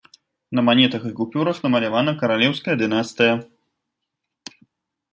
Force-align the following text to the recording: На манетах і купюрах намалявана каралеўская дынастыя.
На 0.55 0.63
манетах 0.69 1.05
і 1.09 1.11
купюрах 1.19 1.57
намалявана 1.67 2.11
каралеўская 2.23 2.75
дынастыя. 2.83 3.39